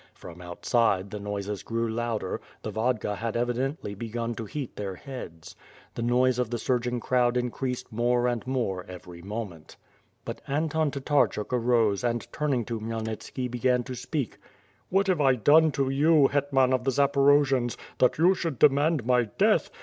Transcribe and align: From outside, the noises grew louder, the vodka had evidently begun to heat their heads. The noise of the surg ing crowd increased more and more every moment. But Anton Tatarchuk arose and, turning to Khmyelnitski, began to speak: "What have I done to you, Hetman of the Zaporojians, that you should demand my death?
From 0.15 0.41
outside, 0.41 1.11
the 1.11 1.19
noises 1.19 1.61
grew 1.61 1.87
louder, 1.87 2.41
the 2.63 2.71
vodka 2.71 3.17
had 3.17 3.37
evidently 3.37 3.93
begun 3.93 4.33
to 4.33 4.45
heat 4.45 4.75
their 4.75 4.95
heads. 4.95 5.55
The 5.93 6.01
noise 6.01 6.39
of 6.39 6.49
the 6.49 6.57
surg 6.57 6.87
ing 6.87 6.99
crowd 6.99 7.37
increased 7.37 7.91
more 7.91 8.27
and 8.27 8.47
more 8.47 8.83
every 8.89 9.21
moment. 9.21 9.77
But 10.25 10.41
Anton 10.47 10.89
Tatarchuk 10.89 11.53
arose 11.53 12.03
and, 12.03 12.25
turning 12.33 12.65
to 12.65 12.79
Khmyelnitski, 12.79 13.51
began 13.51 13.83
to 13.83 13.93
speak: 13.93 14.39
"What 14.89 15.05
have 15.05 15.21
I 15.21 15.35
done 15.35 15.71
to 15.73 15.91
you, 15.91 16.29
Hetman 16.29 16.73
of 16.73 16.83
the 16.83 16.89
Zaporojians, 16.89 17.77
that 17.99 18.17
you 18.17 18.33
should 18.33 18.57
demand 18.57 19.05
my 19.05 19.25
death? 19.25 19.69